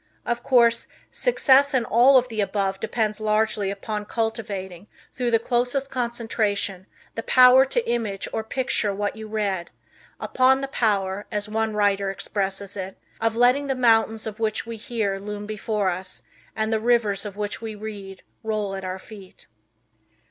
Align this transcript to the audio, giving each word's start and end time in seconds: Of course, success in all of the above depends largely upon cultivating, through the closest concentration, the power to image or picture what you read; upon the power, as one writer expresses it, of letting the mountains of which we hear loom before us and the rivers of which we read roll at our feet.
Of 0.25 0.41
course, 0.41 0.87
success 1.11 1.75
in 1.75 1.85
all 1.85 2.17
of 2.17 2.27
the 2.27 2.41
above 2.41 2.79
depends 2.79 3.19
largely 3.19 3.69
upon 3.69 4.05
cultivating, 4.05 4.87
through 5.13 5.29
the 5.29 5.37
closest 5.37 5.91
concentration, 5.91 6.87
the 7.13 7.21
power 7.21 7.65
to 7.65 7.87
image 7.87 8.27
or 8.33 8.43
picture 8.43 8.91
what 8.95 9.15
you 9.15 9.27
read; 9.27 9.69
upon 10.19 10.61
the 10.61 10.67
power, 10.67 11.27
as 11.31 11.47
one 11.47 11.73
writer 11.75 12.09
expresses 12.09 12.75
it, 12.75 12.97
of 13.21 13.35
letting 13.35 13.67
the 13.67 13.75
mountains 13.75 14.25
of 14.25 14.39
which 14.39 14.65
we 14.65 14.75
hear 14.75 15.19
loom 15.19 15.45
before 15.45 15.91
us 15.91 16.23
and 16.55 16.73
the 16.73 16.79
rivers 16.79 17.23
of 17.23 17.37
which 17.37 17.61
we 17.61 17.75
read 17.75 18.23
roll 18.41 18.73
at 18.75 18.83
our 18.83 18.97
feet. 18.97 19.45